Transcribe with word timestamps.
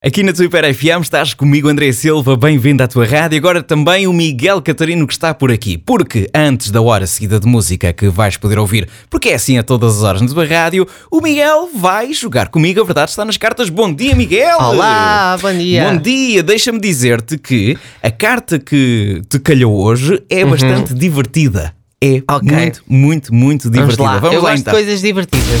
Aqui 0.00 0.22
na 0.22 0.32
Super 0.32 0.72
FM 0.72 1.02
estás 1.02 1.34
comigo, 1.34 1.68
André 1.68 1.90
Silva, 1.90 2.36
bem-vindo 2.36 2.84
à 2.84 2.86
tua 2.86 3.04
rádio. 3.04 3.36
Agora 3.36 3.64
também 3.64 4.06
o 4.06 4.12
Miguel 4.12 4.62
Catarino 4.62 5.04
que 5.08 5.12
está 5.12 5.34
por 5.34 5.50
aqui. 5.50 5.76
Porque 5.76 6.30
antes 6.32 6.70
da 6.70 6.80
hora 6.80 7.04
seguida 7.04 7.40
de 7.40 7.48
música 7.48 7.92
que 7.92 8.08
vais 8.08 8.36
poder 8.36 8.60
ouvir, 8.60 8.88
porque 9.10 9.30
é 9.30 9.34
assim 9.34 9.58
a 9.58 9.64
todas 9.64 9.96
as 9.96 10.02
horas 10.04 10.22
na 10.22 10.28
tua 10.28 10.46
rádio, 10.46 10.86
o 11.10 11.20
Miguel 11.20 11.68
vai 11.74 12.14
jogar 12.14 12.46
comigo. 12.46 12.80
A 12.80 12.84
verdade 12.84 13.10
está 13.10 13.24
nas 13.24 13.36
cartas. 13.36 13.70
Bom 13.70 13.92
dia, 13.92 14.14
Miguel! 14.14 14.56
Olá, 14.60 15.36
bom 15.42 15.52
dia! 15.52 15.90
Bom 15.90 15.96
dia! 15.96 16.44
Deixa-me 16.44 16.78
dizer-te 16.78 17.36
que 17.36 17.76
a 18.00 18.10
carta 18.12 18.56
que 18.60 19.20
te 19.28 19.40
calhou 19.40 19.74
hoje 19.74 20.22
é 20.30 20.44
bastante 20.44 20.94
divertida. 20.94 21.74
É 22.00 22.22
Ok. 22.30 22.48
muito, 22.56 22.82
muito, 22.86 23.34
muito 23.34 23.62
Vamos 23.64 23.72
divertida. 23.96 24.02
lá, 24.04 24.18
Vamos 24.18 24.36
eu 24.36 24.42
lá 24.42 24.50
gosto 24.50 24.60
então. 24.60 24.72
de 24.74 24.80
coisas 24.84 25.00
divertidas. 25.02 25.60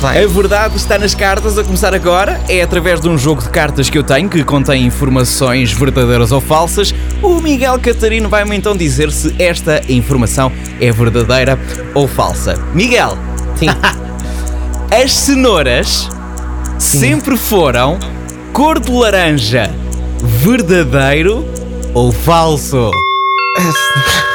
Vai. 0.00 0.24
A 0.24 0.26
verdade 0.26 0.76
está 0.76 0.98
nas 0.98 1.14
cartas, 1.14 1.58
a 1.58 1.64
começar 1.64 1.94
agora. 1.94 2.40
É 2.48 2.62
através 2.62 3.00
de 3.00 3.08
um 3.08 3.16
jogo 3.18 3.42
de 3.42 3.48
cartas 3.50 3.88
que 3.90 3.96
eu 3.98 4.02
tenho 4.02 4.28
que 4.28 4.42
contém 4.44 4.84
informações 4.86 5.72
verdadeiras 5.72 6.32
ou 6.32 6.40
falsas. 6.40 6.94
O 7.22 7.40
Miguel 7.40 7.78
Catarino 7.78 8.28
vai-me 8.28 8.56
então 8.56 8.74
dizer 8.76 9.10
se 9.12 9.34
esta 9.38 9.80
informação 9.88 10.50
é 10.80 10.90
verdadeira 10.90 11.58
ou 11.94 12.08
falsa. 12.08 12.54
Miguel, 12.74 13.16
Sim. 13.56 13.66
as 15.02 15.12
cenouras 15.12 16.08
sempre 16.78 17.36
foram 17.36 17.98
cor 18.52 18.78
de 18.80 18.90
laranja. 18.90 19.70
Verdadeiro 20.42 21.46
ou 21.94 22.10
falso? 22.10 22.90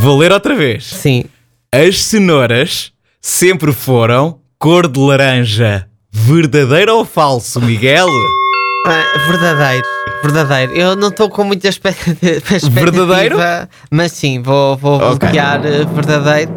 Vou 0.00 0.16
ler 0.18 0.32
outra 0.32 0.54
vez. 0.54 0.84
Sim. 0.86 1.24
As 1.72 2.00
cenouras 2.02 2.92
sempre 3.20 3.72
foram 3.72 4.38
cor 4.58 4.88
de 4.88 4.98
laranja. 4.98 5.86
Verdadeiro 6.10 6.96
ou 6.96 7.04
falso, 7.04 7.60
Miguel? 7.60 8.06
Ah, 8.86 9.04
verdadeiro. 9.28 9.84
Verdadeiro. 10.22 10.72
Eu 10.72 10.96
não 10.96 11.08
estou 11.08 11.28
com 11.28 11.44
muita 11.44 11.68
expectativa. 11.68 12.40
Verdadeiro? 12.70 13.36
Mas 13.90 14.12
sim, 14.12 14.40
vou, 14.42 14.76
vou 14.76 14.94
Ok. 14.96 15.18
bloquear 15.18 15.60
eh, 15.66 15.84
verdadeiro. 15.94 16.52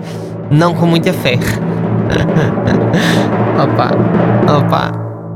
Não 0.49 0.73
com 0.73 0.85
muita 0.85 1.11
fé. 1.13 1.37
opa. 3.61 3.91
Opa. 4.57 4.91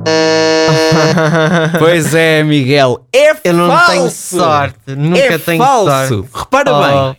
Pois 1.80 2.14
é, 2.14 2.44
Miguel. 2.44 3.06
É 3.12 3.34
falso! 3.34 3.42
Eu 3.44 3.54
não 3.54 3.86
tenho 3.88 4.10
sorte. 4.10 4.76
Nunca 4.88 5.20
é 5.20 5.38
tenho 5.38 5.64
falso. 5.64 5.90
sorte. 6.16 6.30
Repara 6.34 6.72
Oh. 6.74 6.84
bem. 7.14 7.18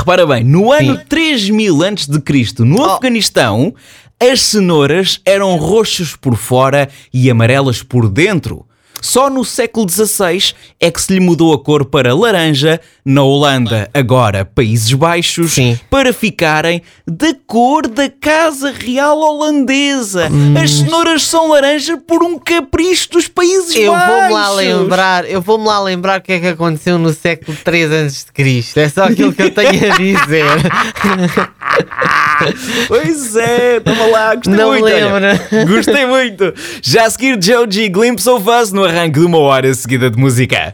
Repara 0.00 0.26
bem, 0.26 0.42
no 0.42 0.72
ano 0.72 0.96
Sim. 0.96 1.04
3000 1.10 1.82
antes 1.82 2.06
de 2.08 2.18
Cristo, 2.22 2.64
no 2.64 2.80
Oh. 2.80 2.84
Afeganistão, 2.84 3.74
as 4.18 4.40
cenouras 4.40 5.20
eram 5.26 5.54
roxas 5.56 6.16
por 6.16 6.36
fora 6.36 6.88
e 7.12 7.30
amarelas 7.30 7.82
por 7.82 8.08
dentro. 8.08 8.64
Só 9.00 9.30
no 9.30 9.44
século 9.44 9.86
XVI 9.88 10.52
é 10.78 10.90
que 10.90 11.00
se 11.00 11.12
lhe 11.12 11.20
mudou 11.20 11.52
a 11.54 11.58
cor 11.62 11.84
para 11.84 12.14
laranja, 12.14 12.80
na 13.04 13.22
Holanda, 13.22 13.88
agora 13.94 14.44
Países 14.44 14.92
Baixos, 14.92 15.52
Sim. 15.52 15.78
para 15.88 16.12
ficarem 16.12 16.82
da 17.06 17.34
cor 17.46 17.88
da 17.88 18.08
Casa 18.10 18.72
Real 18.72 19.18
Holandesa. 19.18 20.28
As 20.62 20.70
cenouras 20.70 21.22
são 21.24 21.48
laranja 21.48 21.96
por 21.96 22.22
um 22.22 22.38
capricho 22.38 23.10
dos 23.10 23.26
Países 23.26 23.74
Eu 23.74 23.92
Baixos. 23.92 24.14
vou-me 24.14 24.32
lá 24.34 24.50
lembrar, 24.50 25.30
eu 25.30 25.40
vou-me 25.40 25.64
lá 25.66 25.80
lembrar 25.82 26.20
o 26.20 26.22
que 26.22 26.32
é 26.32 26.40
que 26.40 26.46
aconteceu 26.48 26.98
no 26.98 27.12
século 27.12 27.56
3 27.64 27.90
antes 27.90 28.24
de 28.26 28.32
Cristo. 28.32 28.78
É 28.78 28.88
só 28.88 29.04
aquilo 29.04 29.32
que 29.32 29.42
eu 29.42 29.50
tenho 29.50 29.92
a 29.92 29.96
dizer. 29.96 30.44
Pois 32.88 33.36
é, 33.36 33.80
toma 33.80 34.06
lá, 34.06 34.34
gostei 34.34 34.54
Não 34.54 34.68
muito. 34.70 34.84
olha. 34.84 35.40
Gostei 35.66 36.06
muito. 36.06 36.52
Já 36.82 37.04
a 37.06 37.10
seguir, 37.10 37.38
Joe 37.42 37.66
G. 37.68 37.88
Glimpse 37.88 38.28
of 38.28 38.48
Us 38.48 38.72
no 38.72 38.84
arranque 38.84 39.20
de 39.20 39.26
uma 39.26 39.38
hora 39.38 39.72
seguida 39.74 40.10
de 40.10 40.18
música. 40.18 40.68